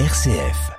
RCF. 0.00 0.72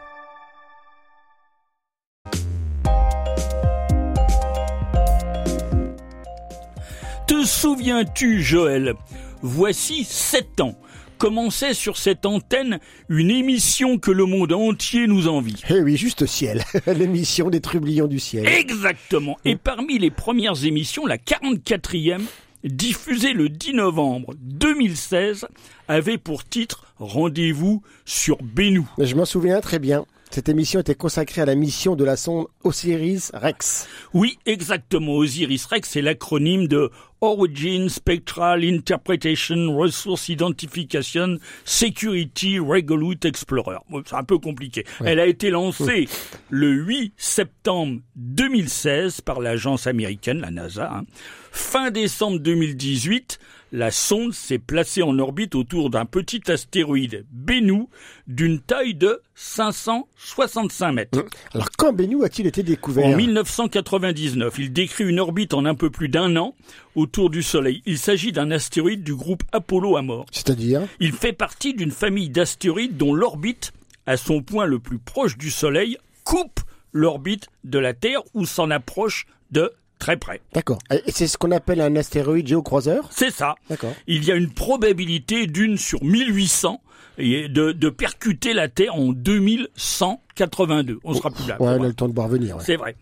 Te 7.25 7.45
souviens-tu, 7.45 8.43
Joël? 8.43 8.95
Voici 9.41 10.03
sept 10.03 10.59
ans. 10.59 10.77
Commençait 11.17 11.73
sur 11.73 11.95
cette 11.95 12.25
antenne 12.25 12.79
une 13.07 13.31
émission 13.31 13.99
que 13.99 14.11
le 14.11 14.25
monde 14.25 14.51
entier 14.51 15.07
nous 15.07 15.29
envie. 15.29 15.61
Eh 15.69 15.79
oui, 15.79 15.95
juste 15.95 16.25
ciel. 16.25 16.65
L'émission 16.85 17.49
des 17.49 17.61
trublions 17.61 18.07
du 18.07 18.19
ciel. 18.19 18.45
Exactement. 18.45 19.37
Et 19.45 19.55
parmi 19.55 19.97
les 19.97 20.11
premières 20.11 20.65
émissions, 20.65 21.05
la 21.05 21.15
44e, 21.15 22.19
diffusée 22.65 23.31
le 23.31 23.47
10 23.47 23.75
novembre 23.75 24.33
2016, 24.41 25.47
avait 25.87 26.17
pour 26.17 26.43
titre 26.43 26.84
Rendez-vous 26.97 27.81
sur 28.05 28.37
Bénou. 28.41 28.89
Je 28.97 29.15
m'en 29.15 29.25
souviens 29.25 29.59
très 29.61 29.79
bien. 29.79 30.05
Cette 30.31 30.49
émission 30.49 30.79
était 30.81 30.95
consacrée 30.95 31.41
à 31.41 31.45
la 31.45 31.55
mission 31.55 31.95
de 31.95 32.03
la 32.03 32.17
sonde 32.17 32.47
Osiris 32.63 33.31
Rex. 33.33 33.87
Oui, 34.13 34.37
exactement. 34.45 35.13
Osiris 35.13 35.65
Rex, 35.65 35.87
c'est 35.89 36.01
l'acronyme 36.01 36.67
de 36.67 36.89
Origin 37.21 37.87
Spectral 37.89 38.65
Interpretation 38.65 39.77
Resource 39.77 40.27
Identification 40.27 41.37
Security 41.63 42.59
Resolute 42.59 43.23
Explorer. 43.23 43.77
C'est 44.05 44.15
un 44.15 44.23
peu 44.23 44.37
compliqué. 44.37 44.83
Elle 45.05 45.19
a 45.19 45.25
été 45.25 45.49
lancée 45.51 46.09
le 46.49 46.69
8 46.71 47.13
septembre 47.15 47.99
2016 48.15 49.21
par 49.21 49.39
l'agence 49.39 49.87
américaine, 49.87 50.41
la 50.41 50.51
NASA. 50.51 50.91
hein. 50.93 51.03
Fin 51.51 51.91
décembre 51.91 52.39
2018, 52.39 53.39
la 53.75 53.91
sonde 53.91 54.33
s'est 54.33 54.57
placée 54.57 55.03
en 55.03 55.19
orbite 55.19 55.53
autour 55.53 55.89
d'un 55.89 56.05
petit 56.05 56.41
astéroïde 56.49 57.25
Bennu 57.29 57.87
d'une 58.25 58.61
taille 58.61 58.95
de 58.95 59.21
565 59.35 60.91
mètres. 60.93 61.25
Alors 61.53 61.67
quand 61.77 61.91
Bennu 61.91 62.23
a-t-il 62.23 62.47
été 62.47 62.63
découvert? 62.63 63.05
En 63.05 63.17
1999, 63.17 64.55
il 64.59 64.71
décrit 64.71 65.03
une 65.03 65.19
orbite 65.19 65.53
en 65.53 65.65
un 65.65 65.75
peu 65.75 65.89
plus 65.89 66.07
d'un 66.07 66.37
an 66.37 66.55
autour 66.95 67.29
du 67.29 67.43
Soleil. 67.43 67.83
Il 67.85 67.97
s'agit 67.97 68.31
d'un 68.31 68.49
astéroïde 68.49 69.03
du 69.03 69.13
groupe 69.13 69.43
Apollo 69.51 69.97
à 69.97 70.01
mort. 70.01 70.25
C'est-à-dire? 70.31 70.83
Il 71.01 71.11
fait 71.11 71.33
partie 71.33 71.73
d'une 71.73 71.91
famille 71.91 72.29
d'astéroïdes 72.29 72.95
dont 72.95 73.13
l'orbite, 73.13 73.73
à 74.05 74.15
son 74.15 74.41
point 74.41 74.67
le 74.67 74.79
plus 74.79 74.99
proche 74.99 75.37
du 75.37 75.51
Soleil, 75.51 75.97
coupe 76.23 76.61
l'orbite 76.93 77.49
de 77.65 77.79
la 77.79 77.93
Terre 77.93 78.21
ou 78.33 78.45
s'en 78.45 78.71
approche 78.71 79.27
de 79.51 79.73
très 80.05 80.17
près. 80.17 80.39
D'accord. 80.53 80.77
C'est 81.07 81.25
ce 81.27 81.35
qu'on 81.37 81.49
appelle 81.51 81.81
un 81.81 81.95
astéroïde 81.95 82.47
géocroiseur 82.47 83.07
C'est 83.11 83.31
ça. 83.31 83.55
D'accord. 83.71 83.91
Il 84.05 84.23
y 84.23 84.31
a 84.31 84.35
une 84.35 84.51
probabilité 84.51 85.47
d'une 85.47 85.77
sur 85.77 86.03
1800 86.03 86.79
et 87.17 87.47
de, 87.49 87.71
de 87.71 87.89
percuter 87.89 88.53
la 88.53 88.67
Terre 88.69 88.93
en 88.95 89.13
2182. 89.13 90.99
On 91.03 91.13
sera 91.15 91.31
plus 91.31 91.47
là. 91.47 91.59
Ouais, 91.61 91.69
on 91.79 91.83
a 91.83 91.87
le 91.87 91.93
temps 91.93 92.07
de 92.07 92.13
voir 92.13 92.27
venir. 92.27 92.57
ouais. 92.57 92.63
C'est 92.63 92.75
vrai. 92.75 92.95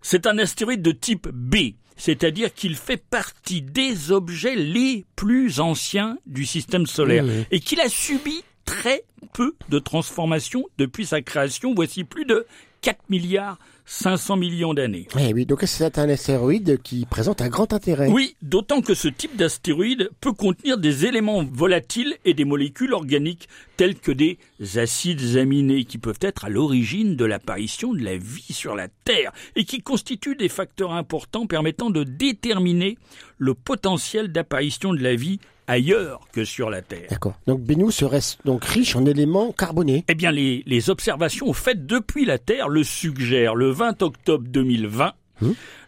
C'est 0.00 0.26
un 0.26 0.36
astéroïde 0.38 0.82
de 0.82 0.90
type 0.90 1.28
B, 1.32 1.74
c'est-à-dire 1.96 2.52
qu'il 2.52 2.74
fait 2.74 2.96
partie 2.96 3.62
des 3.62 4.10
objets 4.10 4.56
les 4.56 5.04
plus 5.14 5.60
anciens 5.60 6.18
du 6.26 6.44
système 6.44 6.86
solaire 6.86 7.24
et 7.52 7.60
qu'il 7.60 7.80
a 7.80 7.88
subi 7.88 8.42
très 8.64 9.04
peu 9.32 9.54
de 9.68 9.78
transformations 9.78 10.64
depuis 10.78 11.06
sa 11.06 11.22
création. 11.22 11.72
Voici 11.74 12.02
plus 12.02 12.24
de 12.24 12.46
4 12.80 12.98
milliards 13.10 13.58
500 13.84 14.36
millions 14.36 14.74
d'années. 14.74 15.08
Eh 15.18 15.34
oui, 15.34 15.46
donc 15.46 15.62
c'est 15.64 15.98
un 15.98 16.08
astéroïde 16.08 16.80
qui 16.82 17.04
présente 17.06 17.42
un 17.42 17.48
grand 17.48 17.72
intérêt. 17.72 18.08
Oui, 18.08 18.36
d'autant 18.42 18.80
que 18.80 18.94
ce 18.94 19.08
type 19.08 19.36
d'astéroïde 19.36 20.10
peut 20.20 20.32
contenir 20.32 20.78
des 20.78 21.06
éléments 21.06 21.44
volatiles 21.44 22.16
et 22.24 22.34
des 22.34 22.44
molécules 22.44 22.94
organiques 22.94 23.48
telles 23.76 23.98
que 23.98 24.12
des 24.12 24.38
acides 24.76 25.36
aminés 25.36 25.84
qui 25.84 25.98
peuvent 25.98 26.18
être 26.20 26.44
à 26.44 26.48
l'origine 26.48 27.16
de 27.16 27.24
l'apparition 27.24 27.92
de 27.92 28.02
la 28.02 28.16
vie 28.16 28.52
sur 28.52 28.74
la 28.74 28.88
Terre 29.04 29.32
et 29.56 29.64
qui 29.64 29.82
constituent 29.82 30.36
des 30.36 30.48
facteurs 30.48 30.92
importants 30.92 31.46
permettant 31.46 31.90
de 31.90 32.04
déterminer 32.04 32.96
le 33.38 33.54
potentiel 33.54 34.30
d'apparition 34.30 34.92
de 34.92 35.02
la 35.02 35.16
vie 35.16 35.40
ailleurs 35.66 36.20
que 36.32 36.44
sur 36.44 36.70
la 36.70 36.82
Terre. 36.82 37.08
D'accord. 37.10 37.34
Donc 37.46 37.60
Bennu 37.60 37.90
serait 37.90 38.20
donc 38.44 38.64
riche 38.64 38.96
en 38.96 39.04
éléments 39.06 39.52
carbonés. 39.52 40.04
Eh 40.08 40.14
bien, 40.14 40.30
les, 40.30 40.62
les 40.66 40.90
observations 40.90 41.52
faites 41.52 41.86
depuis 41.86 42.24
la 42.24 42.38
Terre 42.38 42.68
le 42.68 42.84
suggèrent. 42.84 43.54
Le 43.54 43.70
20 43.70 44.02
octobre 44.02 44.44
2020, 44.48 45.12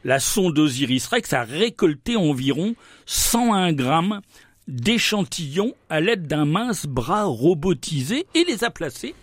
la 0.05 0.21
sonde 0.21 0.59
Osiris 0.59 1.07
Rex 1.07 1.33
a 1.33 1.45
récolté 1.45 2.17
environ 2.17 2.75
101 3.07 3.73
grammes 3.73 4.21
d'échantillons 4.67 5.75
à 5.91 6.01
l'aide 6.01 6.27
d'un 6.27 6.45
mince 6.45 6.87
bras 6.87 7.25
robotisé 7.25 8.27
et 8.35 8.45
les 8.45 8.65
a 8.65 8.71
placés 8.71 9.15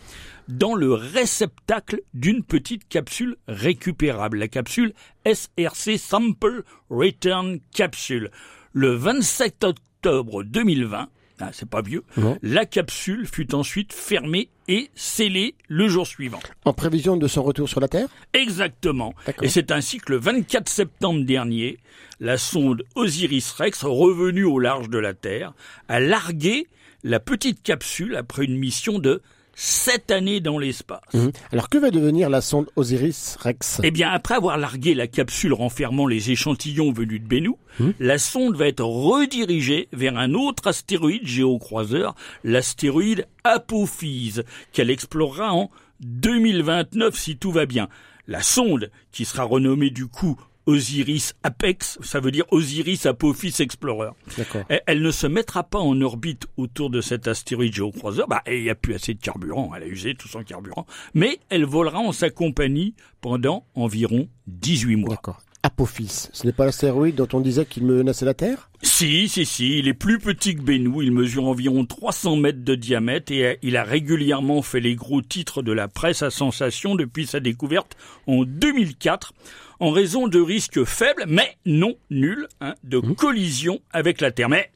dans 0.48 0.76
le 0.76 0.94
réceptacle 0.94 2.02
d'une 2.14 2.44
petite 2.44 2.88
capsule 2.88 3.38
récupérable, 3.48 4.38
la 4.38 4.48
capsule 4.48 4.94
SRC 5.26 5.98
Sample 5.98 6.64
Return 6.90 7.60
Capsule. 7.74 8.32
Le 8.74 8.94
27 8.94 9.64
octobre 9.64 9.82
2020, 10.04 11.10
ah, 11.40 11.50
c'est 11.54 11.68
pas 11.70 11.82
vieux, 11.82 12.04
Non. 12.18 12.38
la 12.44 12.66
capsule 12.66 13.26
fut 13.26 13.56
ensuite 13.56 13.94
fermée 13.94 14.50
et 14.68 14.92
scellée 14.94 15.56
le 15.68 15.88
jour 15.88 16.06
suivant. 16.06 16.40
En 16.66 16.74
prévision 16.74 17.18
de 17.18 17.28
son 17.28 17.42
retour 17.44 17.68
sur 17.68 17.80
la 17.80 17.88
Terre? 17.88 18.08
Exactement. 18.34 19.14
Et 19.42 19.50
c'est 19.50 19.72
ainsi 19.72 19.98
que 19.98 20.12
le 20.14 20.20
24 20.20 20.70
septembre 20.70 21.24
dernier, 21.26 21.80
la 22.20 22.38
sonde 22.38 22.84
Osiris-Rex, 22.96 23.84
revenue 23.86 24.44
au 24.44 24.60
large 24.60 24.90
de 24.90 25.00
la 25.00 25.14
Terre, 25.16 25.54
a 25.88 26.00
largué 26.00 26.68
la 27.04 27.20
petite 27.20 27.64
capsule 27.64 28.16
après 28.16 28.46
une 28.46 28.58
mission 28.58 29.00
de 29.00 29.22
sept 29.56 30.12
années 30.12 30.40
dans 30.40 30.58
l'espace. 30.58 31.02
Mhm. 31.14 31.32
Alors 31.52 31.70
que 31.70 31.78
va 31.78 31.92
devenir 31.92 32.30
la 32.30 32.42
sonde 32.42 32.68
Osiris 32.76 33.38
Rex? 33.40 33.80
Eh 33.84 33.92
bien, 33.92 34.10
après 34.10 34.36
avoir 34.36 34.58
largué 34.58 34.94
la 34.94 35.08
capsule 35.08 35.54
renfermant 35.54 36.08
les 36.08 36.32
échantillons 36.32 36.92
venus 36.92 37.22
de 37.22 37.28
Bennu, 37.28 37.52
la 38.00 38.18
sonde 38.18 38.56
va 38.56 38.68
être 38.68 38.84
redirigée 38.84 39.88
vers 39.94 40.18
un 40.18 40.34
autre 40.34 40.68
astéroïde 40.68 41.26
géocroiseur, 41.26 42.16
l'astéroïde 42.44 43.28
Apophise, 43.44 44.44
qu'elle 44.72 44.90
explorera 44.90 45.54
en 45.54 45.72
2029 46.02 47.16
si 47.18 47.38
tout 47.38 47.52
va 47.52 47.66
bien. 47.66 47.88
La 48.28 48.42
sonde, 48.42 48.92
qui 49.12 49.26
sera 49.26 49.44
renommée 49.44 49.90
du 49.90 50.08
coup 50.08 50.40
Osiris 50.72 51.34
Apex, 51.44 52.00
ça 52.02 52.22
veut 52.22 52.32
dire 52.32 52.46
Osiris 52.52 53.06
Apophis 53.06 53.56
Explorer. 53.60 54.12
Elle, 54.70 54.82
elle 54.88 55.02
ne 55.02 55.12
se 55.12 55.28
mettra 55.28 55.64
pas 55.64 55.80
en 55.80 56.00
orbite 56.02 56.48
autour 56.56 56.90
de 56.90 57.02
cet 57.02 57.28
astéroïde 57.28 57.74
géocroiseur. 57.74 58.28
Bah, 58.28 58.42
il 58.48 58.64
n'y 58.64 58.70
a 58.70 58.76
plus 58.76 58.94
assez 58.94 59.14
de 59.14 59.20
carburant. 59.20 59.72
Elle 59.76 59.84
a 59.84 59.88
usé 59.88 60.16
tout 60.16 60.30
son 60.30 60.44
carburant. 60.44 60.86
Mais 61.14 61.40
elle 61.50 61.66
volera 61.66 62.00
en 62.00 62.14
sa 62.14 62.30
compagnie 62.30 62.96
pendant 63.20 63.66
environ 63.76 64.30
18 64.48 64.96
mois. 64.96 65.22
Apophis, 65.82 66.30
ce 66.32 66.46
n'est 66.46 66.54
pas 66.54 66.66
l'astéroïde 66.66 67.16
dont 67.16 67.28
on 67.34 67.40
disait 67.40 67.66
qu'il 67.66 67.86
menaçait 67.86 68.24
la 68.24 68.36
Terre? 68.36 68.70
Si, 68.84 69.28
si, 69.28 69.48
si. 69.48 69.80
Il 69.80 69.88
est 69.88 69.96
plus 69.96 70.20
petit 70.20 70.56
que 70.56 70.62
Bennu. 70.62 71.04
Il 71.04 71.12
mesure 71.12 71.46
environ 71.46 71.88
300 71.88 72.36
mètres 72.36 72.64
de 72.64 72.76
diamètre 72.76 73.32
et 73.32 73.46
euh, 73.48 73.56
il 73.64 73.76
a 73.76 73.84
régulièrement 73.84 74.62
fait 74.62 74.80
les 74.80 74.94
gros 74.94 75.24
titres 75.24 75.64
de 75.64 75.72
la 75.72 75.88
presse 75.88 76.22
à 76.22 76.30
sensation 76.30 76.94
depuis 76.94 77.26
sa 77.26 77.40
découverte 77.40 77.98
en 78.28 78.44
2004 78.44 79.34
en 79.80 79.90
raison 79.90 80.28
de 80.28 80.40
risques 80.40 80.84
faibles, 80.84 81.26
mais 81.28 81.58
non 81.66 81.96
nuls, 82.12 82.48
hein, 82.60 82.76
de 82.84 83.00
collision 83.00 83.82
avec 83.92 84.22
la 84.22 84.30
Terre. 84.30 84.50
Mais 84.50 84.70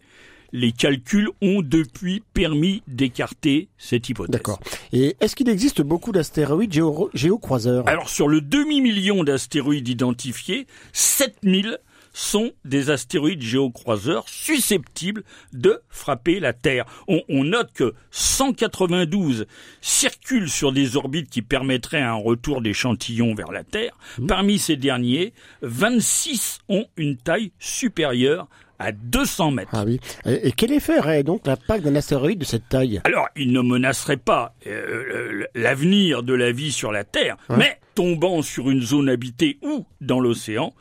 les 0.51 0.71
calculs 0.71 1.29
ont 1.41 1.61
depuis 1.61 2.23
permis 2.33 2.81
d'écarter 2.87 3.67
cette 3.77 4.09
hypothèse. 4.09 4.31
D'accord. 4.31 4.59
Et 4.93 5.15
est-ce 5.21 5.35
qu'il 5.35 5.49
existe 5.49 5.81
beaucoup 5.81 6.11
d'astéroïdes 6.11 6.73
géo- 6.73 7.09
géocroiseurs? 7.13 7.87
Alors 7.87 8.09
sur 8.09 8.27
le 8.27 8.41
demi-million 8.41 9.23
d'astéroïdes 9.23 9.87
identifiés, 9.87 10.67
7000 10.93 11.77
sont 12.17 12.53
des 12.63 12.91
astéroïdes 12.91 13.41
géocroiseurs 13.41 14.23
susceptibles 14.29 15.23
de 15.51 15.81
frapper 15.89 16.39
la 16.39 16.53
Terre. 16.53 16.85
On, 17.09 17.21
on 17.27 17.43
note 17.43 17.73
que 17.73 17.93
192 18.11 19.47
circulent 19.81 20.49
sur 20.49 20.71
des 20.71 20.95
orbites 20.95 21.29
qui 21.29 21.41
permettraient 21.41 22.01
un 22.01 22.13
retour 22.13 22.61
d'échantillons 22.61 23.35
vers 23.35 23.51
la 23.51 23.65
Terre. 23.65 23.97
Parmi 24.29 24.59
ces 24.59 24.77
derniers, 24.77 25.33
26 25.61 26.59
ont 26.69 26.85
une 26.95 27.17
taille 27.17 27.51
supérieure 27.59 28.47
à 28.79 28.91
200 28.91 29.51
mètres. 29.51 29.71
Ah 29.73 29.83
oui. 29.85 29.99
Et, 30.25 30.51
quel 30.51 30.71
effet 30.71 30.99
aurait 30.99 31.23
donc 31.23 31.47
l'impact 31.47 31.83
d'un 31.83 31.95
astéroïde 31.95 32.39
de 32.39 32.45
cette 32.45 32.69
taille? 32.69 33.01
Alors, 33.03 33.27
il 33.35 33.51
ne 33.51 33.61
menacerait 33.61 34.17
pas 34.17 34.53
euh, 34.67 35.45
l'avenir 35.55 36.23
de 36.23 36.33
la 36.33 36.51
vie 36.51 36.71
sur 36.71 36.91
la 36.91 37.03
Terre, 37.03 37.37
mais 37.49 37.79
tombant 37.93 38.41
sur 38.41 38.69
une 38.69 38.81
zone 38.81 39.09
habitée 39.09 39.57
ou 39.61 39.85
dans 40.01 40.19
l'océan, 40.19 40.73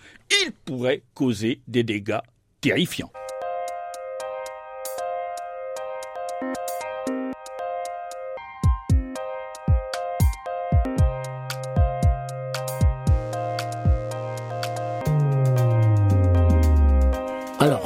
il 0.45 0.53
pourrait 0.65 1.03
causer 1.15 1.61
des 1.69 1.83
dégâts 1.83 2.21
terrifiants. 2.61 3.13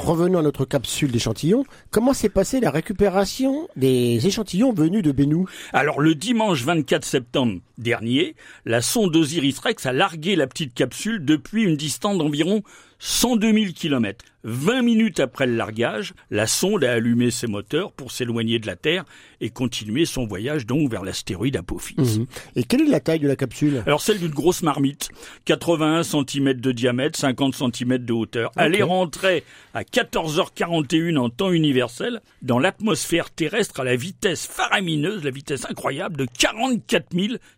Revenons 0.08 0.38
à 0.38 0.42
notre 0.42 0.64
capsule 0.64 1.12
d'échantillons. 1.12 1.64
Comment 1.90 2.14
s'est 2.14 2.30
passée 2.30 2.60
la 2.60 2.70
récupération 2.70 3.68
des 3.76 4.26
échantillons 4.26 4.72
venus 4.72 5.02
de 5.02 5.12
Bennu 5.12 5.44
Alors 5.74 6.00
le 6.00 6.14
dimanche 6.14 6.64
24 6.64 7.04
septembre 7.04 7.60
dernier, 7.76 8.34
la 8.64 8.80
sonde 8.80 9.14
Osiris-Rex 9.14 9.84
a 9.84 9.92
largué 9.92 10.34
la 10.34 10.46
petite 10.46 10.72
capsule 10.72 11.22
depuis 11.22 11.64
une 11.64 11.76
distance 11.76 12.16
d'environ 12.16 12.62
102 12.98 13.52
000 13.52 13.72
km. 13.74 14.24
20 14.44 14.82
minutes 14.82 15.20
après 15.20 15.46
le 15.46 15.56
largage, 15.56 16.14
la 16.30 16.46
sonde 16.46 16.84
a 16.84 16.92
allumé 16.92 17.30
ses 17.30 17.46
moteurs 17.46 17.92
pour 17.92 18.12
s'éloigner 18.12 18.58
de 18.58 18.66
la 18.66 18.76
Terre 18.76 19.04
et 19.40 19.50
continuer 19.50 20.04
son 20.04 20.26
voyage 20.26 20.64
donc 20.64 20.90
vers 20.90 21.04
l'astéroïde 21.04 21.56
Apophis. 21.56 21.96
Mhm. 21.98 22.26
Et 22.56 22.64
quelle 22.64 22.82
est 22.82 22.90
la 22.90 23.00
taille 23.00 23.18
de 23.18 23.28
la 23.28 23.36
capsule? 23.36 23.82
Alors 23.86 24.00
celle 24.00 24.18
d'une 24.18 24.30
grosse 24.30 24.62
marmite, 24.62 25.10
81 25.44 26.02
cm 26.02 26.54
de 26.54 26.72
diamètre, 26.72 27.18
50 27.18 27.54
cm 27.54 27.98
de 27.98 28.12
hauteur. 28.12 28.50
Elle 28.56 28.74
est 28.74 28.82
rentrée 28.82 29.44
à 29.74 29.82
14h41 29.82 31.18
en 31.18 31.30
temps 31.30 31.52
universel 31.52 32.20
dans 32.42 32.58
l'atmosphère 32.58 33.30
terrestre 33.30 33.80
à 33.80 33.84
la 33.84 33.96
vitesse 33.96 34.46
faramineuse, 34.46 35.24
la 35.24 35.30
vitesse 35.30 35.66
incroyable 35.68 36.16
de 36.16 36.26
44 36.38 37.06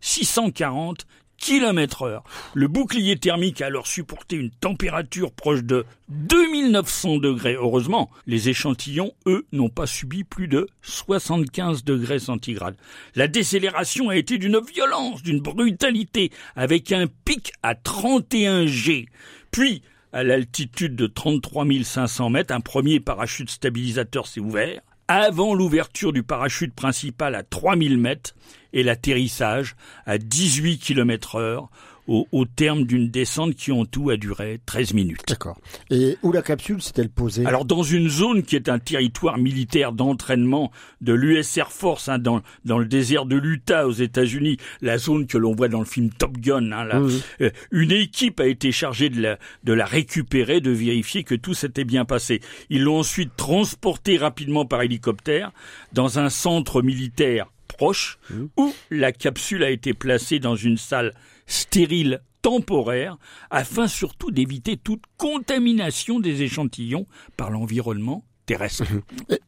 640 0.01 1.07
km 1.41 2.03
heure. 2.03 2.23
Le 2.55 2.69
bouclier 2.69 3.19
thermique 3.19 3.61
a 3.61 3.67
alors 3.67 3.87
supporté 3.87 4.37
une 4.37 4.51
température 4.51 5.33
proche 5.33 5.65
de 5.65 5.85
2900 6.09 7.19
degrés. 7.19 7.55
Heureusement, 7.55 8.11
les 8.27 8.49
échantillons, 8.49 9.13
eux, 9.27 9.47
n'ont 9.51 9.71
pas 9.71 9.87
subi 9.87 10.23
plus 10.23 10.47
de 10.47 10.69
75 10.83 11.83
degrés 11.83 12.21
centigrades. 12.21 12.77
La 13.17 13.27
décélération 13.27 14.11
a 14.11 14.17
été 14.17 14.39
d'une 14.39 14.61
violence, 14.61 15.23
d'une 15.23 15.41
brutalité, 15.41 16.31
avec 16.55 16.93
un 16.93 17.07
pic 17.25 17.53
à 17.63 17.75
31 17.75 18.67
G. 18.67 19.07
Puis, 19.51 19.83
à 20.13 20.23
l'altitude 20.23 20.95
de 20.95 21.07
33 21.07 21.67
500 21.83 22.31
mètres, 22.31 22.55
un 22.55 22.61
premier 22.61 23.01
parachute 23.01 23.51
stabilisateur 23.51 24.27
s'est 24.27 24.41
ouvert 24.41 24.81
avant 25.13 25.55
l'ouverture 25.55 26.13
du 26.13 26.23
parachute 26.23 26.73
principal 26.73 27.35
à 27.35 27.43
3000 27.43 27.99
mètres 27.99 28.37
et 28.73 28.85
l'atterrissage 28.85 29.75
à 30.07 30.19
18 30.19 30.79
km 30.79 31.35
heure 31.35 31.69
au, 32.07 32.45
terme 32.45 32.85
d'une 32.85 33.09
descente 33.09 33.55
qui 33.55 33.73
en 33.73 33.85
tout 33.85 34.11
a 34.11 34.17
duré 34.17 34.61
13 34.67 34.95
minutes. 34.95 35.23
D'accord. 35.29 35.59
Et 35.91 36.19
où 36.23 36.33
la 36.33 36.43
capsule 36.43 36.83
s'est-elle 36.83 37.09
posée? 37.09 37.47
Alors 37.47 37.65
dans 37.65 37.83
une 37.83 38.09
zone 38.09 38.43
qui 38.43 38.57
est 38.57 38.69
un 38.69 38.79
territoire 38.79 39.39
militaire 39.39 39.93
d'entraînement 39.93 40.73
de 41.01 41.13
l'US 41.13 41.57
Air 41.57 41.71
Force, 41.71 42.09
hein, 42.09 42.19
dans, 42.19 42.43
dans 42.65 42.79
le 42.79 42.87
désert 42.87 43.27
de 43.27 43.37
l'Utah 43.37 43.87
aux 43.87 43.93
États-Unis, 43.93 44.57
la 44.81 44.99
zone 44.99 45.27
que 45.27 45.39
l'on 45.39 45.55
voit 45.55 45.69
dans 45.69 45.79
le 45.79 45.85
film 45.85 46.11
Top 46.11 46.37
Gun. 46.39 46.73
Hein, 46.73 46.85
là. 46.85 47.01
Euh, 47.41 47.51
une 47.71 47.93
équipe 47.93 48.41
a 48.41 48.47
été 48.47 48.73
chargée 48.73 49.09
de 49.09 49.21
la, 49.21 49.39
de 49.65 49.73
la 49.73 49.85
récupérer, 49.85 50.61
de 50.61 50.71
vérifier 50.71 51.25
que 51.25 51.35
tout 51.35 51.55
s'était 51.55 51.85
bien 51.85 52.05
passé. 52.05 52.41
Ils 52.71 52.83
l'ont 52.83 52.99
ensuite 52.99 53.37
transportée 53.37 54.17
rapidement 54.17 54.65
par 54.65 54.83
hélicoptère 54.83 55.53
dans 55.93 56.19
un 56.19 56.29
centre 56.29 56.83
militaire 56.83 57.47
proche 57.69 58.19
mmh. 58.31 58.45
où 58.57 58.75
la 58.91 59.13
capsule 59.13 59.65
a 59.65 59.71
été 59.71 59.95
placée 59.95 60.39
dans 60.39 60.57
une 60.57 60.77
salle 60.77 61.15
stérile 61.51 62.23
temporaire 62.43 63.19
afin 63.51 63.87
surtout 63.87 64.31
d'éviter 64.31 64.77
toute 64.77 65.03
contamination 65.19 66.21
des 66.21 66.43
échantillons 66.43 67.07
par 67.37 67.51
l'environnement 67.51 68.25
terrestre. 68.47 68.85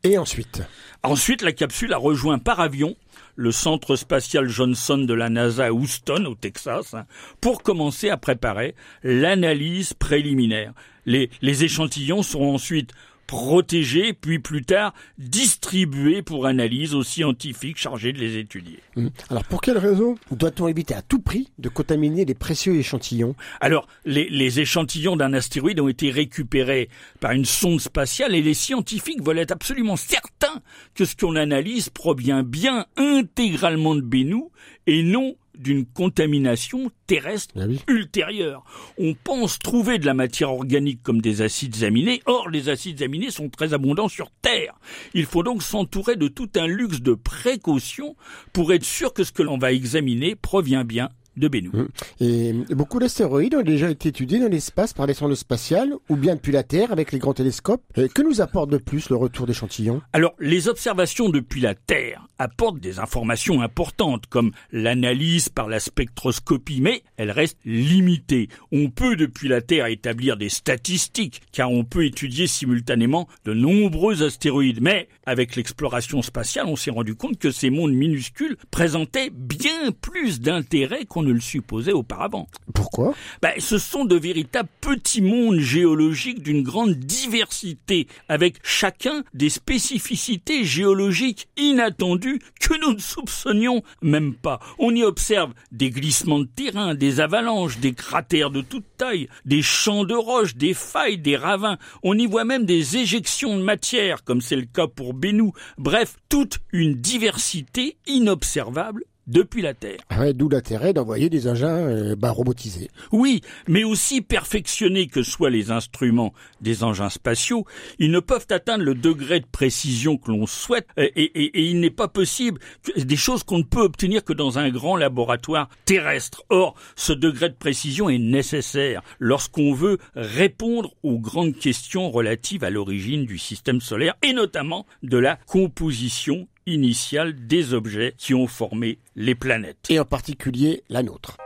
Et 0.02 0.18
ensuite 0.18 0.62
Ensuite, 1.02 1.42
la 1.42 1.52
capsule 1.52 1.92
a 1.92 1.96
rejoint 1.96 2.38
par 2.38 2.60
avion 2.60 2.96
le 3.34 3.50
centre 3.50 3.96
spatial 3.96 4.48
Johnson 4.48 4.98
de 4.98 5.14
la 5.14 5.30
NASA 5.30 5.66
à 5.66 5.72
Houston, 5.72 6.26
au 6.26 6.34
Texas, 6.34 6.94
hein, 6.94 7.06
pour 7.40 7.62
commencer 7.62 8.10
à 8.10 8.16
préparer 8.16 8.74
l'analyse 9.02 9.94
préliminaire. 9.94 10.74
Les, 11.06 11.30
les 11.40 11.64
échantillons 11.64 12.22
seront 12.22 12.54
ensuite 12.54 12.92
protégés, 13.26 14.12
puis 14.12 14.38
plus 14.38 14.62
tard 14.62 14.94
distribués 15.18 16.22
pour 16.22 16.46
analyse 16.46 16.94
aux 16.94 17.02
scientifiques 17.02 17.78
chargés 17.78 18.12
de 18.12 18.18
les 18.18 18.38
étudier. 18.38 18.78
Hum. 18.96 19.10
Alors 19.30 19.44
pour 19.44 19.60
quelle 19.60 19.78
raison 19.78 20.16
doit-on 20.30 20.68
éviter 20.68 20.94
à 20.94 21.02
tout 21.02 21.20
prix 21.20 21.48
de 21.58 21.68
contaminer 21.68 22.24
les 22.24 22.34
précieux 22.34 22.74
échantillons 22.74 23.34
Alors 23.60 23.86
les, 24.04 24.28
les 24.28 24.60
échantillons 24.60 25.16
d'un 25.16 25.32
astéroïde 25.32 25.80
ont 25.80 25.88
été 25.88 26.10
récupérés 26.10 26.88
par 27.20 27.32
une 27.32 27.44
sonde 27.44 27.80
spatiale 27.80 28.34
et 28.34 28.42
les 28.42 28.54
scientifiques 28.54 29.22
veulent 29.22 29.38
être 29.38 29.52
absolument 29.52 29.96
certains 29.96 30.62
que 30.94 31.04
ce 31.04 31.16
qu'on 31.16 31.36
analyse 31.36 31.88
provient 31.88 32.42
bien 32.42 32.86
intégralement 32.96 33.94
de 33.94 34.00
Bennu 34.00 34.44
et 34.86 35.02
non 35.02 35.36
d'une 35.56 35.84
contamination 35.84 36.90
terrestre 37.06 37.54
ah 37.58 37.66
ultérieure. 37.88 38.64
On 38.98 39.14
pense 39.14 39.58
trouver 39.58 39.98
de 39.98 40.06
la 40.06 40.14
matière 40.14 40.52
organique 40.52 41.02
comme 41.02 41.20
des 41.20 41.42
acides 41.42 41.84
aminés, 41.84 42.22
or 42.26 42.48
les 42.48 42.68
acides 42.68 43.02
aminés 43.02 43.30
sont 43.30 43.48
très 43.48 43.74
abondants 43.74 44.08
sur 44.08 44.30
Terre. 44.42 44.74
Il 45.14 45.26
faut 45.26 45.42
donc 45.42 45.62
s'entourer 45.62 46.16
de 46.16 46.28
tout 46.28 46.50
un 46.56 46.66
luxe 46.66 47.00
de 47.00 47.14
précautions 47.14 48.16
pour 48.52 48.72
être 48.72 48.84
sûr 48.84 49.12
que 49.12 49.24
ce 49.24 49.32
que 49.32 49.42
l'on 49.42 49.58
va 49.58 49.72
examiner 49.72 50.34
provient 50.34 50.84
bien 50.84 51.10
de 51.36 51.48
Bennu. 51.48 51.70
Hum. 51.72 51.88
Et 52.20 52.52
beaucoup 52.70 52.98
d'astéroïdes 52.98 53.54
ont 53.54 53.62
déjà 53.62 53.90
été 53.90 54.10
étudiés 54.10 54.38
dans 54.38 54.48
l'espace 54.48 54.92
par 54.92 55.06
les 55.06 55.14
sondes 55.14 55.34
spatiales 55.34 55.92
ou 56.08 56.16
bien 56.16 56.34
depuis 56.34 56.52
la 56.52 56.62
Terre 56.62 56.92
avec 56.92 57.12
les 57.12 57.18
grands 57.18 57.34
télescopes. 57.34 57.82
que 57.94 58.22
nous 58.22 58.40
apporte 58.40 58.70
de 58.70 58.78
plus 58.78 59.10
le 59.10 59.16
retour 59.16 59.46
d'échantillons? 59.46 60.02
Alors, 60.12 60.34
les 60.38 60.68
observations 60.68 61.28
depuis 61.28 61.60
la 61.60 61.74
Terre 61.74 62.26
apportent 62.38 62.80
des 62.80 62.98
informations 62.98 63.60
importantes 63.60 64.26
comme 64.26 64.52
l'analyse 64.72 65.48
par 65.48 65.68
la 65.68 65.80
spectroscopie, 65.80 66.80
mais 66.80 67.02
elles 67.16 67.30
restent 67.30 67.58
limitées. 67.64 68.48
On 68.72 68.90
peut 68.90 69.16
depuis 69.16 69.48
la 69.48 69.60
Terre 69.60 69.86
établir 69.86 70.36
des 70.36 70.48
statistiques 70.48 71.42
car 71.52 71.70
on 71.70 71.84
peut 71.84 72.04
étudier 72.04 72.46
simultanément 72.46 73.28
de 73.44 73.54
nombreux 73.54 74.22
astéroïdes. 74.22 74.82
Mais 74.82 75.08
avec 75.26 75.56
l'exploration 75.56 76.22
spatiale, 76.22 76.66
on 76.66 76.76
s'est 76.76 76.90
rendu 76.90 77.14
compte 77.14 77.38
que 77.38 77.50
ces 77.50 77.70
mondes 77.70 77.94
minuscules 77.94 78.56
présentaient 78.70 79.30
bien 79.30 79.92
plus 80.00 80.40
d'intérêt 80.40 81.04
qu'on 81.04 81.21
ne 81.22 81.32
le 81.32 81.40
supposait 81.40 81.92
auparavant. 81.92 82.48
Pourquoi? 82.74 83.14
Ben, 83.40 83.52
Ce 83.58 83.78
sont 83.78 84.04
de 84.04 84.16
véritables 84.16 84.68
petits 84.80 85.22
mondes 85.22 85.58
géologiques 85.58 86.42
d'une 86.42 86.62
grande 86.62 86.94
diversité, 86.94 88.06
avec 88.28 88.56
chacun 88.62 89.24
des 89.34 89.50
spécificités 89.50 90.64
géologiques 90.64 91.48
inattendues 91.56 92.40
que 92.60 92.80
nous 92.80 92.94
ne 92.94 93.00
soupçonnions 93.00 93.82
même 94.02 94.34
pas. 94.34 94.60
On 94.78 94.94
y 94.94 95.02
observe 95.02 95.52
des 95.70 95.90
glissements 95.90 96.40
de 96.40 96.48
terrain, 96.54 96.94
des 96.94 97.20
avalanches, 97.20 97.78
des 97.78 97.92
cratères 97.92 98.50
de 98.50 98.60
toute 98.60 98.84
taille, 98.96 99.28
des 99.44 99.62
champs 99.62 100.04
de 100.04 100.14
roches, 100.14 100.56
des 100.56 100.74
failles, 100.74 101.18
des 101.18 101.36
ravins. 101.36 101.78
On 102.02 102.18
y 102.18 102.26
voit 102.26 102.44
même 102.44 102.64
des 102.64 102.96
éjections 102.96 103.56
de 103.56 103.62
matière, 103.62 104.24
comme 104.24 104.40
c'est 104.40 104.56
le 104.56 104.66
cas 104.66 104.86
pour 104.86 105.14
Bennu. 105.14 105.50
Bref, 105.78 106.16
toute 106.28 106.58
une 106.72 106.94
diversité 106.94 107.96
inobservable 108.06 109.04
depuis 109.26 109.62
la 109.62 109.74
Terre. 109.74 109.98
Ah 110.08 110.32
D'où 110.32 110.48
l'intérêt 110.48 110.92
d'envoyer 110.92 111.28
des 111.28 111.48
engins 111.48 111.76
euh, 111.76 112.16
bah, 112.16 112.30
robotisés. 112.30 112.90
Oui, 113.12 113.40
mais 113.68 113.84
aussi 113.84 114.22
perfectionnés 114.22 115.06
que 115.06 115.22
soient 115.22 115.50
les 115.50 115.70
instruments 115.70 116.32
des 116.60 116.84
engins 116.84 117.10
spatiaux, 117.10 117.64
ils 117.98 118.10
ne 118.10 118.20
peuvent 118.20 118.46
atteindre 118.50 118.84
le 118.84 118.94
degré 118.94 119.40
de 119.40 119.46
précision 119.46 120.16
que 120.16 120.30
l'on 120.30 120.46
souhaite 120.46 120.88
et, 120.96 121.22
et 121.22 121.62
il 121.62 121.80
n'est 121.80 121.90
pas 121.90 122.08
possible 122.08 122.60
des 122.96 123.16
choses 123.16 123.42
qu'on 123.42 123.58
ne 123.58 123.62
peut 123.62 123.80
obtenir 123.80 124.24
que 124.24 124.32
dans 124.32 124.58
un 124.58 124.70
grand 124.70 124.96
laboratoire 124.96 125.68
terrestre. 125.84 126.44
Or, 126.48 126.74
ce 126.96 127.12
degré 127.12 127.48
de 127.48 127.54
précision 127.54 128.08
est 128.08 128.18
nécessaire 128.18 129.02
lorsqu'on 129.18 129.72
veut 129.72 129.98
répondre 130.14 130.94
aux 131.02 131.18
grandes 131.18 131.56
questions 131.56 132.10
relatives 132.10 132.64
à 132.64 132.70
l'origine 132.70 133.26
du 133.26 133.38
système 133.38 133.80
solaire 133.80 134.14
et 134.22 134.32
notamment 134.32 134.86
de 135.02 135.18
la 135.18 135.36
composition 135.46 136.48
initiale 136.66 137.46
des 137.46 137.74
objets 137.74 138.14
qui 138.16 138.34
ont 138.34 138.46
formé 138.46 138.98
les 139.16 139.34
planètes. 139.34 139.86
Et 139.88 139.98
en 139.98 140.04
particulier 140.04 140.82
la 140.88 141.02
nôtre. 141.02 141.36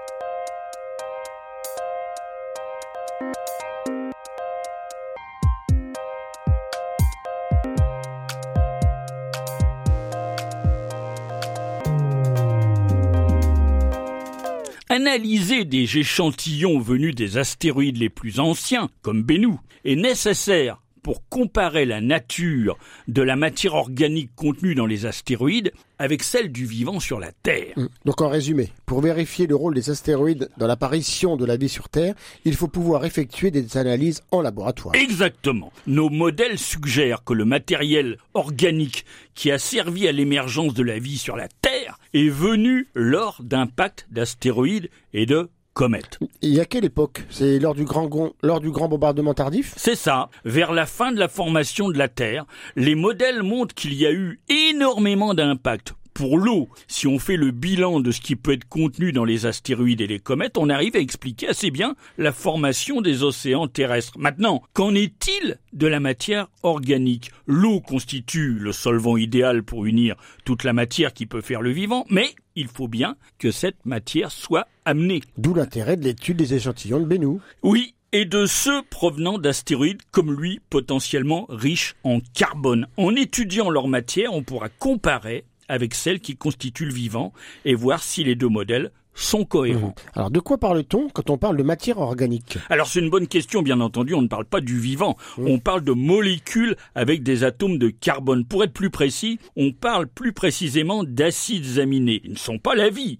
Analyser 14.88 15.64
des 15.64 15.98
échantillons 15.98 16.78
venus 16.78 17.14
des 17.14 17.36
astéroïdes 17.36 17.98
les 17.98 18.08
plus 18.08 18.40
anciens, 18.40 18.88
comme 19.02 19.22
Bennu, 19.22 19.56
est 19.84 19.96
nécessaire 19.96 20.80
pour 21.06 21.28
comparer 21.28 21.84
la 21.84 22.00
nature 22.00 22.76
de 23.06 23.22
la 23.22 23.36
matière 23.36 23.74
organique 23.74 24.34
contenue 24.34 24.74
dans 24.74 24.86
les 24.86 25.06
astéroïdes 25.06 25.70
avec 26.00 26.24
celle 26.24 26.50
du 26.50 26.66
vivant 26.66 26.98
sur 26.98 27.20
la 27.20 27.30
Terre. 27.30 27.74
Mm. 27.76 27.86
Donc 28.04 28.22
en 28.22 28.28
résumé, 28.28 28.72
pour 28.86 29.02
vérifier 29.02 29.46
le 29.46 29.54
rôle 29.54 29.76
des 29.76 29.88
astéroïdes 29.88 30.48
dans 30.56 30.66
l'apparition 30.66 31.36
de 31.36 31.44
la 31.44 31.56
vie 31.56 31.68
sur 31.68 31.88
Terre, 31.88 32.16
il 32.44 32.56
faut 32.56 32.66
pouvoir 32.66 33.04
effectuer 33.04 33.52
des 33.52 33.76
analyses 33.76 34.24
en 34.32 34.40
laboratoire. 34.42 34.96
Exactement. 34.96 35.72
Nos 35.86 36.10
modèles 36.10 36.58
suggèrent 36.58 37.22
que 37.22 37.34
le 37.34 37.44
matériel 37.44 38.18
organique 38.34 39.04
qui 39.36 39.52
a 39.52 39.60
servi 39.60 40.08
à 40.08 40.12
l'émergence 40.12 40.74
de 40.74 40.82
la 40.82 40.98
vie 40.98 41.18
sur 41.18 41.36
la 41.36 41.46
Terre 41.62 42.00
est 42.14 42.28
venu 42.28 42.88
lors 42.96 43.40
d'impacts 43.44 44.08
d'astéroïdes 44.10 44.90
et 45.12 45.24
de 45.24 45.50
comète. 45.76 46.18
Et 46.40 46.58
à 46.58 46.64
quelle 46.64 46.86
époque? 46.86 47.24
C'est 47.28 47.58
lors 47.58 47.74
du 47.74 47.84
grand 47.84 48.08
lors 48.42 48.60
du 48.60 48.70
grand 48.70 48.88
bombardement 48.88 49.34
tardif? 49.34 49.74
C'est 49.76 49.94
ça. 49.94 50.30
Vers 50.44 50.72
la 50.72 50.86
fin 50.86 51.12
de 51.12 51.18
la 51.18 51.28
formation 51.28 51.90
de 51.90 51.98
la 51.98 52.08
Terre, 52.08 52.46
les 52.76 52.94
modèles 52.94 53.42
montrent 53.42 53.74
qu'il 53.74 53.92
y 53.92 54.06
a 54.06 54.10
eu 54.12 54.40
énormément 54.48 55.34
d'impact. 55.34 55.94
Pour 56.16 56.38
l'eau, 56.38 56.70
si 56.88 57.06
on 57.06 57.18
fait 57.18 57.36
le 57.36 57.50
bilan 57.50 58.00
de 58.00 58.10
ce 58.10 58.22
qui 58.22 58.36
peut 58.36 58.52
être 58.52 58.66
contenu 58.66 59.12
dans 59.12 59.26
les 59.26 59.44
astéroïdes 59.44 60.00
et 60.00 60.06
les 60.06 60.18
comètes, 60.18 60.56
on 60.56 60.70
arrive 60.70 60.96
à 60.96 60.98
expliquer 60.98 61.48
assez 61.48 61.70
bien 61.70 61.94
la 62.16 62.32
formation 62.32 63.02
des 63.02 63.22
océans 63.22 63.68
terrestres. 63.68 64.18
Maintenant, 64.18 64.62
qu'en 64.72 64.94
est-il 64.94 65.58
de 65.74 65.86
la 65.86 66.00
matière 66.00 66.48
organique? 66.62 67.32
L'eau 67.46 67.82
constitue 67.82 68.54
le 68.58 68.72
solvant 68.72 69.18
idéal 69.18 69.62
pour 69.62 69.84
unir 69.84 70.16
toute 70.46 70.64
la 70.64 70.72
matière 70.72 71.12
qui 71.12 71.26
peut 71.26 71.42
faire 71.42 71.60
le 71.60 71.70
vivant, 71.70 72.06
mais 72.08 72.30
il 72.54 72.68
faut 72.68 72.88
bien 72.88 73.16
que 73.38 73.50
cette 73.50 73.84
matière 73.84 74.30
soit 74.30 74.68
amenée. 74.86 75.20
D'où 75.36 75.52
l'intérêt 75.52 75.98
de 75.98 76.04
l'étude 76.04 76.38
des 76.38 76.54
échantillons 76.54 77.00
de 77.00 77.04
Bennu. 77.04 77.40
Oui, 77.62 77.94
et 78.12 78.24
de 78.24 78.46
ceux 78.46 78.80
provenant 78.88 79.36
d'astéroïdes 79.36 80.00
comme 80.12 80.32
lui 80.32 80.60
potentiellement 80.70 81.44
riches 81.50 81.94
en 82.04 82.20
carbone. 82.32 82.86
En 82.96 83.14
étudiant 83.14 83.68
leur 83.68 83.86
matière, 83.86 84.32
on 84.32 84.42
pourra 84.42 84.70
comparer 84.70 85.44
avec 85.68 85.94
celle 85.94 86.20
qui 86.20 86.36
constitue 86.36 86.86
le 86.86 86.92
vivant 86.92 87.32
et 87.64 87.74
voir 87.74 88.02
si 88.02 88.24
les 88.24 88.34
deux 88.34 88.48
modèles 88.48 88.92
sont 89.16 89.44
cohérents. 89.44 89.94
Alors 90.14 90.30
de 90.30 90.38
quoi 90.38 90.58
parle-t-on 90.58 91.08
quand 91.08 91.30
on 91.30 91.38
parle 91.38 91.56
de 91.56 91.62
matière 91.64 91.98
organique? 91.98 92.58
Alors 92.70 92.86
c'est 92.86 93.00
une 93.00 93.10
bonne 93.10 93.26
question, 93.26 93.62
bien 93.62 93.80
entendu, 93.80 94.14
on 94.14 94.22
ne 94.22 94.28
parle 94.28 94.44
pas 94.44 94.60
du 94.60 94.78
vivant, 94.78 95.16
on 95.38 95.58
parle 95.58 95.82
de 95.82 95.92
molécules 95.92 96.76
avec 96.94 97.22
des 97.22 97.42
atomes 97.42 97.78
de 97.78 97.88
carbone. 97.88 98.44
Pour 98.44 98.62
être 98.62 98.72
plus 98.72 98.90
précis, 98.90 99.38
on 99.56 99.72
parle 99.72 100.06
plus 100.06 100.32
précisément 100.32 101.02
d'acides 101.02 101.78
aminés. 101.78 102.20
Ils 102.24 102.32
ne 102.32 102.36
sont 102.36 102.58
pas 102.58 102.74
la 102.74 102.90
vie. 102.90 103.18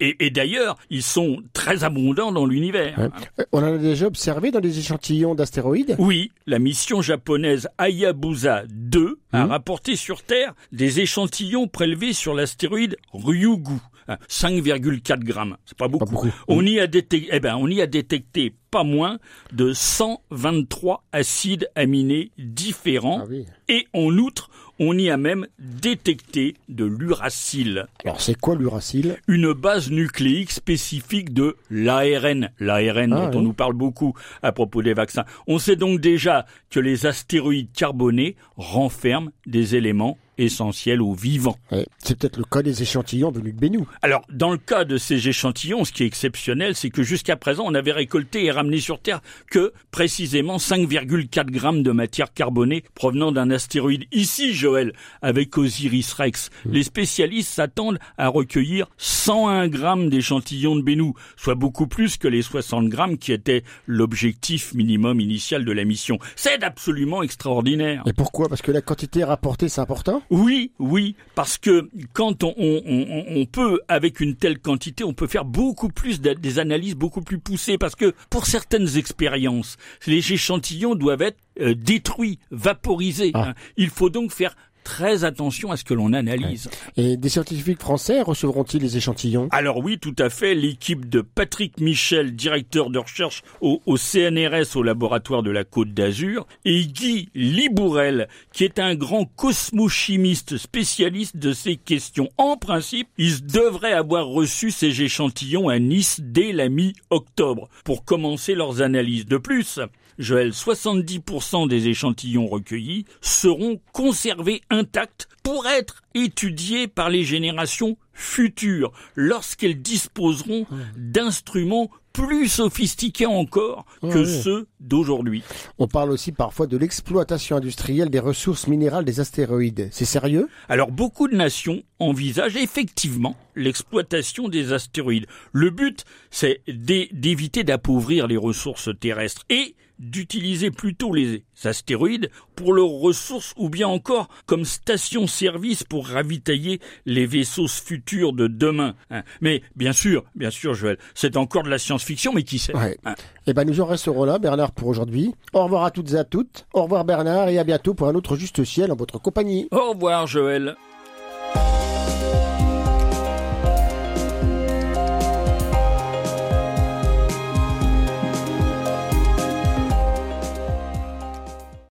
Et, 0.00 0.26
et 0.26 0.30
d'ailleurs, 0.30 0.76
ils 0.90 1.02
sont 1.02 1.42
très 1.52 1.84
abondants 1.84 2.32
dans 2.32 2.46
l'univers. 2.46 2.98
Ouais. 2.98 3.08
Euh, 3.38 3.44
On 3.52 3.58
en 3.62 3.74
a 3.74 3.78
déjà 3.78 4.06
observé 4.06 4.50
dans 4.50 4.60
des 4.60 4.78
échantillons 4.78 5.34
d'astéroïdes? 5.34 5.94
Oui, 5.98 6.30
la 6.46 6.58
mission 6.58 7.02
japonaise 7.02 7.68
Hayabusa 7.78 8.62
2 8.70 9.18
a 9.32 9.46
rapporté 9.46 9.94
sur 9.96 10.22
Terre 10.22 10.54
des 10.72 11.00
échantillons 11.00 11.68
prélevés 11.68 12.12
sur 12.14 12.34
l'astéroïde 12.34 12.96
Ryugu. 13.12 13.74
Hein, 14.08 14.18
5,4 14.28 15.20
grammes. 15.20 15.56
C'est 15.64 15.78
pas 15.78 15.88
beaucoup. 15.88 16.04
beaucoup. 16.06 16.28
On 16.48 16.64
y 16.64 16.80
a 16.80 16.86
détecté, 16.86 17.28
eh 17.32 17.40
ben, 17.40 17.56
on 17.56 17.68
y 17.68 17.80
a 17.80 17.86
détecté 17.86 18.54
pas 18.70 18.84
moins 18.84 19.18
de 19.52 19.72
123 19.72 21.04
acides 21.12 21.70
aminés 21.74 22.32
différents. 22.38 23.20
Ah 23.22 23.26
oui. 23.28 23.46
Et 23.68 23.86
en 23.92 24.16
outre, 24.18 24.50
on 24.78 24.96
y 24.96 25.10
a 25.10 25.16
même 25.16 25.46
détecté 25.58 26.54
de 26.68 26.84
l'uracile 26.84 27.86
Alors 28.04 28.20
c'est 28.20 28.38
quoi 28.38 28.54
l'uracile? 28.54 29.16
Une 29.26 29.52
base 29.52 29.90
nucléique 29.90 30.52
spécifique 30.52 31.32
de 31.32 31.56
l'ARN, 31.70 32.50
l'ARN 32.60 33.12
Ah, 33.12 33.26
dont 33.30 33.38
on 33.38 33.42
nous 33.42 33.52
parle 33.52 33.72
beaucoup 33.74 34.14
à 34.42 34.52
propos 34.52 34.82
des 34.82 34.94
vaccins. 34.94 35.24
On 35.46 35.58
sait 35.58 35.76
donc 35.76 36.00
déjà 36.00 36.46
que 36.70 36.80
les 36.80 37.06
astéroïdes 37.06 37.72
carbonés 37.72 38.36
renferment 38.56 39.30
des 39.46 39.74
éléments 39.74 40.16
essentiels 40.38 41.02
aux 41.02 41.14
vivants. 41.14 41.56
Ouais, 41.70 41.86
C'est 41.98 42.16
peut-être 42.18 42.36
le 42.36 42.44
cas 42.44 42.62
des 42.62 42.82
échantillons 42.82 43.30
de 43.30 43.40
Bennu. 43.40 43.80
Alors, 44.02 44.22
dans 44.32 44.52
le 44.52 44.58
cas 44.58 44.84
de 44.84 44.96
ces 44.98 45.28
échantillons, 45.28 45.84
ce 45.84 45.92
qui 45.92 46.02
est 46.02 46.06
exceptionnel, 46.06 46.74
c'est 46.74 46.90
que 46.90 47.02
jusqu'à 47.02 47.36
présent, 47.36 47.64
on 47.66 47.74
avait 47.74 47.92
récolté 47.92 48.44
et 48.44 48.50
ramené 48.50 48.78
sur 48.78 49.00
Terre 49.00 49.20
que 49.50 49.72
précisément 49.90 50.58
5,4 50.58 51.46
grammes 51.46 51.82
de 51.82 51.90
matière 51.90 52.32
carbonée 52.32 52.84
provenant 52.94 53.32
d'un 53.32 53.50
astéroïde. 53.50 54.04
Ici, 54.12 54.54
Joël, 54.54 54.92
avec 55.22 55.56
Osiris 55.58 56.12
Rex, 56.12 56.50
les 56.66 56.82
spécialistes 56.82 57.52
s'attendent 57.52 57.98
à 58.16 58.28
recueillir 58.28 58.88
101 58.98 59.68
grammes 59.68 60.08
d'échantillons 60.08 60.76
de 60.76 60.82
Bennu, 60.82 61.12
soit 61.36 61.54
beaucoup 61.54 61.86
plus 61.86 62.16
que 62.16 62.28
les 62.28 62.42
60 62.42 62.88
grammes 62.88 63.18
qui 63.18 63.32
étaient 63.32 63.64
l'objectif 63.86 64.74
minimum 64.74 65.20
initial 65.20 65.64
de 65.64 65.72
la 65.72 65.84
mission. 65.84 66.18
C'est 66.36 66.62
absolument 66.62 67.22
extraordinaire. 67.22 68.02
Et 68.06 68.12
pourquoi? 68.12 68.48
Parce 68.48 68.62
que 68.62 68.72
la 68.72 68.80
quantité 68.80 69.24
rapportée 69.24 69.68
c'est 69.68 69.80
important? 69.80 70.22
Oui, 70.30 70.72
oui, 70.78 71.16
parce 71.34 71.56
que 71.56 71.88
quand 72.12 72.44
on, 72.44 72.54
on, 72.56 72.82
on, 72.84 73.24
on 73.28 73.46
peut, 73.46 73.80
avec 73.88 74.20
une 74.20 74.36
telle 74.36 74.58
quantité, 74.58 75.04
on 75.04 75.14
peut 75.14 75.26
faire 75.26 75.44
beaucoup 75.44 75.88
plus 75.88 76.20
des 76.20 76.58
analyses 76.58 76.94
beaucoup 76.94 77.22
plus 77.22 77.38
poussées, 77.38 77.78
parce 77.78 77.94
que 77.94 78.14
pour 78.28 78.46
certaines 78.46 78.96
expériences, 78.96 79.76
les 80.06 80.32
échantillons 80.32 80.94
doivent 80.94 81.22
être 81.22 81.38
euh, 81.60 81.74
détruits, 81.74 82.38
vaporisés. 82.50 83.30
Ah. 83.34 83.48
hein. 83.48 83.54
Il 83.76 83.88
faut 83.88 84.10
donc 84.10 84.32
faire 84.32 84.54
très 84.88 85.24
attention 85.24 85.70
à 85.70 85.76
ce 85.76 85.84
que 85.84 85.92
l'on 85.92 86.14
analyse. 86.14 86.70
Et 86.96 87.18
des 87.18 87.28
scientifiques 87.28 87.78
français 87.78 88.22
recevront-ils 88.22 88.80
les 88.80 88.96
échantillons? 88.96 89.48
Alors 89.50 89.76
oui, 89.84 89.98
tout 89.98 90.16
à 90.18 90.30
fait. 90.30 90.54
L'équipe 90.54 91.10
de 91.10 91.20
Patrick 91.20 91.78
Michel, 91.78 92.34
directeur 92.34 92.88
de 92.88 92.98
recherche 92.98 93.42
au, 93.60 93.82
au 93.84 93.98
CNRS 93.98 94.76
au 94.76 94.82
laboratoire 94.82 95.42
de 95.42 95.50
la 95.50 95.64
Côte 95.64 95.92
d'Azur, 95.92 96.46
et 96.64 96.86
Guy 96.86 97.28
Libourel, 97.34 98.28
qui 98.54 98.64
est 98.64 98.78
un 98.78 98.94
grand 98.94 99.26
cosmochimiste 99.26 100.56
spécialiste 100.56 101.36
de 101.36 101.52
ces 101.52 101.76
questions. 101.76 102.30
En 102.38 102.56
principe, 102.56 103.08
ils 103.18 103.44
devraient 103.44 103.92
avoir 103.92 104.26
reçu 104.26 104.70
ces 104.70 105.02
échantillons 105.02 105.68
à 105.68 105.78
Nice 105.78 106.18
dès 106.22 106.52
la 106.52 106.70
mi-octobre 106.70 107.68
pour 107.84 108.06
commencer 108.06 108.54
leurs 108.54 108.80
analyses. 108.80 109.26
De 109.26 109.36
plus, 109.36 109.80
Joël, 110.18 110.50
70% 110.50 111.68
des 111.68 111.88
échantillons 111.88 112.46
recueillis 112.46 113.04
seront 113.20 113.80
conservés 113.92 114.62
intacts 114.70 115.28
pour 115.42 115.66
être 115.66 116.02
étudiés 116.14 116.88
par 116.88 117.08
les 117.08 117.24
générations 117.24 117.96
futures 118.12 118.92
lorsqu'elles 119.14 119.80
disposeront 119.80 120.66
d'instruments 120.96 121.90
plus 122.12 122.48
sophistiqués 122.48 123.26
encore 123.26 123.84
que 124.02 124.24
ceux 124.24 124.66
d'aujourd'hui. 124.80 125.44
On 125.78 125.86
parle 125.86 126.10
aussi 126.10 126.32
parfois 126.32 126.66
de 126.66 126.76
l'exploitation 126.76 127.56
industrielle 127.56 128.10
des 128.10 128.18
ressources 128.18 128.66
minérales 128.66 129.04
des 129.04 129.20
astéroïdes. 129.20 129.88
C'est 129.92 130.04
sérieux? 130.04 130.48
Alors 130.68 130.90
beaucoup 130.90 131.28
de 131.28 131.36
nations 131.36 131.80
envisagent 132.00 132.56
effectivement 132.56 133.36
l'exploitation 133.54 134.48
des 134.48 134.72
astéroïdes. 134.72 135.26
Le 135.52 135.70
but, 135.70 136.04
c'est 136.30 136.60
d'é- 136.66 137.08
d'éviter 137.12 137.62
d'appauvrir 137.62 138.26
les 138.26 138.36
ressources 138.36 138.90
terrestres 138.98 139.44
et 139.48 139.76
d'utiliser 139.98 140.70
plutôt 140.70 141.12
les 141.12 141.44
astéroïdes 141.64 142.30
pour 142.56 142.72
leurs 142.72 142.88
ressources 142.88 143.52
ou 143.56 143.68
bien 143.68 143.88
encore 143.88 144.28
comme 144.46 144.64
station-service 144.64 145.84
pour 145.84 146.06
ravitailler 146.08 146.80
les 147.06 147.26
vaisseaux 147.26 147.68
futurs 147.68 148.32
de 148.32 148.46
demain. 148.46 148.94
hein. 149.10 149.22
Mais 149.40 149.62
bien 149.76 149.92
sûr, 149.92 150.24
bien 150.34 150.50
sûr 150.50 150.74
Joël, 150.74 150.98
c'est 151.14 151.36
encore 151.36 151.62
de 151.62 151.70
la 151.70 151.78
science-fiction, 151.78 152.32
mais 152.32 152.42
qui 152.42 152.58
sait 152.58 152.76
Ouais. 152.76 152.96
hein. 153.04 153.14
Eh 153.46 153.54
ben 153.54 153.64
nous 153.64 153.80
en 153.80 153.86
resterons 153.86 154.24
là, 154.24 154.38
Bernard, 154.38 154.72
pour 154.72 154.88
aujourd'hui. 154.88 155.34
Au 155.52 155.64
revoir 155.64 155.84
à 155.84 155.90
toutes 155.90 156.12
et 156.12 156.16
à 156.16 156.24
toutes. 156.24 156.66
Au 156.74 156.82
revoir 156.82 157.04
Bernard 157.04 157.48
et 157.48 157.58
à 157.58 157.64
bientôt 157.64 157.94
pour 157.94 158.08
un 158.08 158.14
autre 158.14 158.36
Juste 158.36 158.64
Ciel 158.64 158.92
en 158.92 158.96
votre 158.96 159.18
compagnie. 159.18 159.68
Au 159.70 159.90
revoir 159.92 160.26
Joël. 160.26 160.76